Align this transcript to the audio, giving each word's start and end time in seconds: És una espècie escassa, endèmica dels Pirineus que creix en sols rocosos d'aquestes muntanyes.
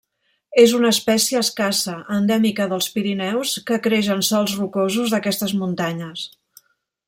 És 0.61 0.71
una 0.77 0.89
espècie 0.95 1.41
escassa, 1.47 1.93
endèmica 2.15 2.67
dels 2.73 2.89
Pirineus 2.95 3.53
que 3.69 3.79
creix 3.89 4.11
en 4.17 4.27
sols 4.31 4.57
rocosos 4.63 5.15
d'aquestes 5.15 5.55
muntanyes. 5.63 6.29